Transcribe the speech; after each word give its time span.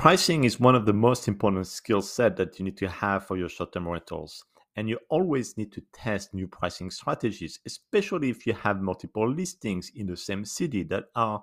Pricing 0.00 0.44
is 0.44 0.58
one 0.58 0.74
of 0.74 0.86
the 0.86 0.94
most 0.94 1.28
important 1.28 1.66
skill 1.66 2.00
set 2.00 2.34
that 2.38 2.58
you 2.58 2.64
need 2.64 2.78
to 2.78 2.88
have 2.88 3.26
for 3.26 3.36
your 3.36 3.50
short-term 3.50 3.86
rentals. 3.86 4.46
And 4.74 4.88
you 4.88 4.98
always 5.10 5.58
need 5.58 5.72
to 5.72 5.82
test 5.92 6.32
new 6.32 6.48
pricing 6.48 6.90
strategies, 6.90 7.60
especially 7.66 8.30
if 8.30 8.46
you 8.46 8.54
have 8.54 8.80
multiple 8.80 9.30
listings 9.30 9.92
in 9.94 10.06
the 10.06 10.16
same 10.16 10.46
city 10.46 10.84
that 10.84 11.04
are 11.14 11.42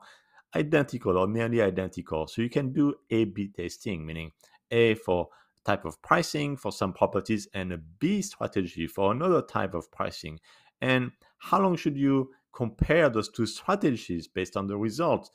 identical 0.56 1.20
or 1.20 1.28
nearly 1.28 1.62
identical. 1.62 2.26
So 2.26 2.42
you 2.42 2.49
can 2.49 2.74
do 2.74 2.96
A 3.12 3.26
B 3.26 3.51
testing, 3.56 4.04
meaning 4.04 4.31
A 4.71 4.96
for 4.96 5.28
type 5.63 5.85
of 5.85 6.01
pricing 6.01 6.58
for 6.58 6.71
some 6.71 6.94
properties 6.94 7.47
and 7.53 7.71
a 7.74 7.78
B 7.78 8.24
strategy 8.24 8.87
for 8.87 9.12
another 9.12 9.44
type 9.44 9.76
of 9.76 9.92
pricing. 9.92 10.39
And 10.81 11.12
how 11.37 11.62
long 11.62 11.76
should 11.76 11.96
you 11.96 12.31
compare 12.53 13.08
those 13.08 13.29
two 13.29 13.46
strategies 13.46 14.28
based 14.28 14.58
on 14.58 14.65
the 14.65 14.78
results? 14.78 15.29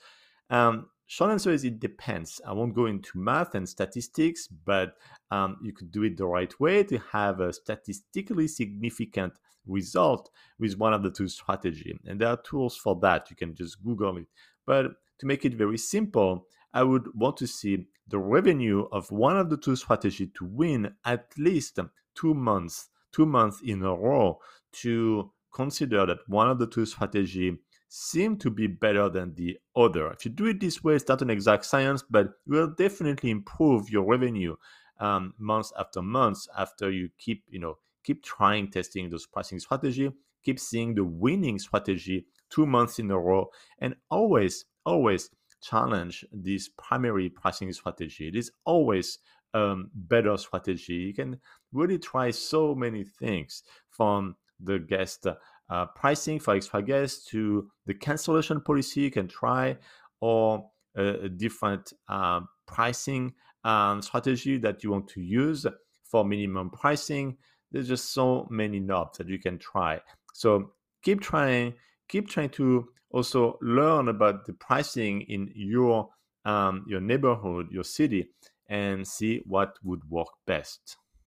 Um, 0.51 0.89
short 1.13 1.31
answer 1.31 1.51
is 1.51 1.63
it 1.63 1.79
depends. 1.79 2.41
I 2.47 2.55
won't 2.55 2.75
go 2.75 2.87
into 2.87 3.19
math 3.19 3.55
and 3.55 3.69
statistics, 3.69 4.49
but 4.49 4.95
um, 5.31 5.59
you 5.63 5.75
could 5.75 5.93
do 5.93 6.05
it 6.05 6.17
the 6.17 6.25
right 6.25 6.59
way 6.59 6.85
to 6.85 6.99
have 7.13 7.39
a 7.41 7.53
statistically 7.53 8.49
significant 8.49 9.35
result 9.67 10.31
with 10.59 10.79
one 10.79 10.95
of 10.95 11.03
the 11.03 11.11
two 11.11 11.29
strategy. 11.29 11.95
And 12.07 12.19
there 12.19 12.29
are 12.29 12.39
tools 12.39 12.79
for 12.79 12.99
that. 13.03 13.29
You 13.29 13.37
can 13.37 13.55
just 13.55 13.85
Google 13.85 14.17
it. 14.17 14.27
But 14.67 14.93
to 15.19 15.27
make 15.27 15.45
it 15.45 15.53
very 15.53 15.77
simple, 15.77 16.47
I 16.73 16.83
would 16.83 17.07
want 17.15 17.37
to 17.39 17.47
see 17.47 17.89
the 18.09 18.19
revenue 18.19 18.87
of 18.91 19.11
one 19.11 19.37
of 19.37 19.51
the 19.51 19.59
two 19.59 19.77
strategies 19.77 20.31
to 20.39 20.47
win 20.47 20.95
at 21.05 21.27
least 21.37 21.79
two 22.15 22.33
months, 22.33 22.89
two 23.13 23.27
months 23.27 23.61
in 23.63 23.83
a 23.83 23.95
row 23.95 24.39
to 24.81 25.31
consider 25.53 26.07
that 26.07 26.21
one 26.27 26.49
of 26.49 26.59
the 26.59 26.67
two 26.67 26.87
strategy 26.87 27.59
seem 27.95 28.39
to 28.39 28.49
be 28.49 28.67
better 28.67 29.11
than 29.11 29.35
the 29.35 29.59
other. 29.77 30.11
If 30.13 30.25
you 30.25 30.31
do 30.31 30.47
it 30.47 30.61
this 30.61 30.83
way, 30.83 30.95
it's 30.95 31.07
not 31.07 31.21
an 31.21 31.29
exact 31.29 31.67
science, 31.67 32.03
but 32.09 32.29
will 32.47 32.69
definitely 32.69 33.29
improve 33.29 33.91
your 33.91 34.05
revenue 34.05 34.57
um, 34.99 35.35
months 35.39 35.75
after 35.79 36.01
months 36.01 36.49
after 36.57 36.91
you 36.91 37.11
keep, 37.19 37.45
you 37.51 37.59
know, 37.59 37.77
keep 38.03 38.25
trying 38.25 38.71
testing 38.71 39.11
those 39.11 39.27
pricing 39.27 39.59
strategy, 39.59 40.11
keep 40.43 40.59
seeing 40.59 40.95
the 40.95 41.05
winning 41.05 41.59
strategy 41.59 42.25
two 42.49 42.65
months 42.65 42.99
in 42.99 43.11
a 43.11 43.19
row, 43.19 43.51
and 43.79 43.95
always, 44.11 44.65
always 44.87 45.29
challenge 45.61 46.25
this 46.33 46.71
primary 46.79 47.29
pricing 47.29 47.71
strategy. 47.75 48.27
It 48.27 48.37
is 48.37 48.51
always 48.65 49.19
um, 49.53 49.91
better 49.95 50.39
strategy. 50.39 50.95
You 50.95 51.13
can 51.13 51.39
really 51.73 51.99
try 51.99 52.31
so 52.31 52.75
many 52.75 53.05
things 53.05 53.65
from 53.91 54.37
the 54.59 54.79
guest 54.79 55.27
uh, 55.71 55.87
pricing 55.87 56.39
for 56.39 56.55
extra 56.55 56.83
guests 56.83 57.25
to 57.27 57.69
the 57.87 57.95
cancellation 57.95 58.61
policy 58.61 59.03
you 59.03 59.11
can 59.11 59.29
try 59.29 59.77
or 60.21 60.71
a, 60.97 61.25
a 61.25 61.29
different 61.29 61.93
uh, 62.09 62.41
pricing 62.67 63.33
um, 63.65 64.03
strategy 64.03 64.59
that 64.59 64.83
you 64.83 64.91
want 64.91 65.09
to 65.09 65.21
use 65.21 65.67
for 66.05 66.25
minimum 66.25 66.71
pricing. 66.71 67.37
There's 67.71 67.89
just 67.89 68.13
so 68.13 68.47
many 68.51 68.81
knobs 68.81 69.19
that 69.19 69.29
you 69.29 69.39
can 69.39 69.59
try. 69.59 70.01
So 70.35 70.73
keep 71.03 71.21
trying, 71.21 71.75
keep 72.09 72.29
trying 72.29 72.51
to 72.51 72.89
also 73.11 73.59
learn 73.63 74.09
about 74.09 74.47
the 74.47 74.53
pricing 74.55 75.23
in 75.23 75.51
your 75.55 76.09
um, 76.45 76.85
your 76.89 77.01
neighborhood, 77.01 77.69
your 77.71 77.85
city, 77.85 78.29
and 78.69 79.07
see 79.07 79.43
what 79.47 79.77
would 79.85 80.03
work 80.11 80.27
best. 80.47 80.97